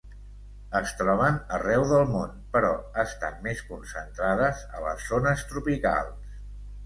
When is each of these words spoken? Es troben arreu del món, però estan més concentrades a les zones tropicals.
Es 0.77 0.93
troben 1.01 1.35
arreu 1.57 1.83
del 1.89 2.07
món, 2.13 2.31
però 2.55 2.71
estan 3.05 3.37
més 3.47 3.61
concentrades 3.73 4.63
a 4.79 4.83
les 4.87 5.05
zones 5.13 5.45
tropicals. 5.53 6.35